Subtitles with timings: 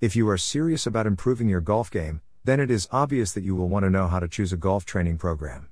[0.00, 3.56] If you are serious about improving your golf game, then it is obvious that you
[3.56, 5.70] will want to know how to choose a golf training program.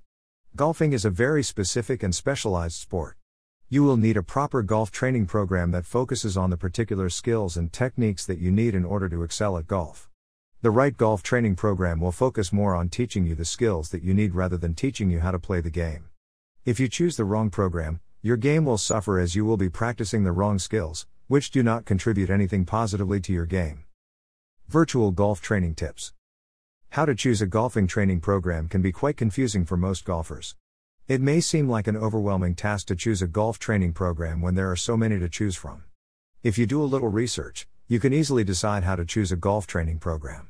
[0.56, 3.16] Golfing is a very specific and specialized sport.
[3.68, 7.72] You will need a proper golf training program that focuses on the particular skills and
[7.72, 10.08] techniques that you need in order to excel at golf.
[10.60, 14.12] The right golf training program will focus more on teaching you the skills that you
[14.12, 16.06] need rather than teaching you how to play the game.
[16.64, 20.24] If you choose the wrong program, your game will suffer as you will be practicing
[20.24, 23.85] the wrong skills, which do not contribute anything positively to your game.
[24.68, 26.12] Virtual golf training tips.
[26.90, 30.56] How to choose a golfing training program can be quite confusing for most golfers.
[31.06, 34.68] It may seem like an overwhelming task to choose a golf training program when there
[34.68, 35.84] are so many to choose from.
[36.42, 39.68] If you do a little research, you can easily decide how to choose a golf
[39.68, 40.48] training program.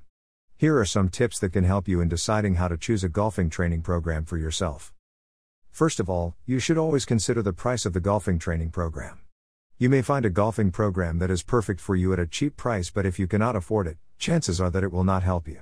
[0.57, 3.51] Here are some tips that can help you in deciding how to choose a golfing
[3.51, 4.95] training program for yourself.
[5.71, 9.26] First of all, you should always consider the price of the golfing training program.
[9.79, 12.89] You may find a golfing program that is perfect for you at a cheap price,
[12.89, 15.61] but if you cannot afford it, chances are that it will not help you.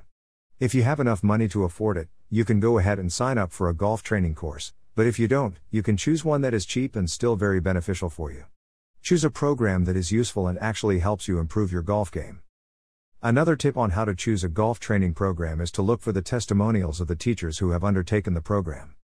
[0.61, 3.51] If you have enough money to afford it, you can go ahead and sign up
[3.51, 6.65] for a golf training course, but if you don't, you can choose one that is
[6.65, 8.45] cheap and still very beneficial for you.
[9.03, 12.41] Choose a program that is useful and actually helps you improve your golf game.
[13.21, 16.23] Another tip on how to choose a golf training program is to look for the
[16.23, 18.95] testimonials of the teachers who have undertaken the program.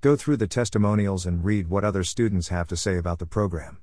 [0.00, 3.78] Go through the testimonials and read what other students have to say about the program.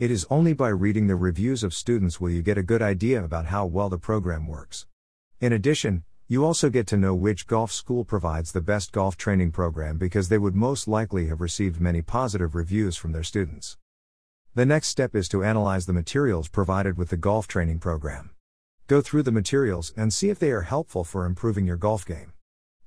[0.00, 3.22] It is only by reading the reviews of students will you get a good idea
[3.22, 4.86] about how well the program works.
[5.42, 9.52] In addition, you also get to know which golf school provides the best golf training
[9.52, 13.76] program because they would most likely have received many positive reviews from their students.
[14.54, 18.30] The next step is to analyze the materials provided with the golf training program.
[18.86, 22.32] Go through the materials and see if they are helpful for improving your golf game.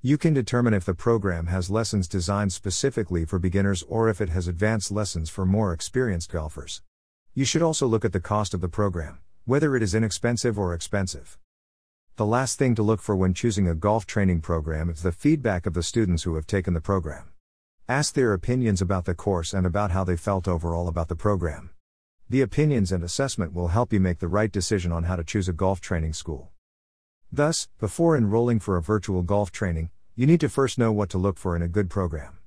[0.02, 4.30] You can determine if the program has lessons designed specifically for beginners or if it
[4.30, 6.82] has advanced lessons for more experienced golfers.
[7.36, 10.72] You should also look at the cost of the program, whether it is inexpensive or
[10.72, 11.40] expensive.
[12.16, 15.66] The last thing to look for when choosing a golf training program is the feedback
[15.66, 17.32] of the students who have taken the program.
[17.90, 21.72] Ask their opinions about the course and about how they felt overall about the program.
[22.30, 25.50] The opinions and assessment will help you make the right decision on how to choose
[25.50, 26.52] a golf training school.
[27.32, 31.18] Thus, before enrolling for a virtual golf training, you need to first know what to
[31.18, 32.38] look for in a good program.